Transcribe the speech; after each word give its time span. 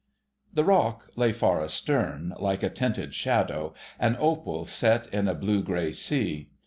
The 0.51 0.63
Rock 0.63 1.11
lay 1.15 1.31
far 1.31 1.61
astern 1.63 2.33
like 2.39 2.63
a 2.63 2.71
tinted 2.71 3.13
shadow, 3.13 3.75
an 3.99 4.17
opal 4.19 4.65
set 4.65 5.05
in 5.13 5.27
a 5.27 5.35
blue 5.35 5.61
grey 5.61 5.91
sea. 5.91 6.49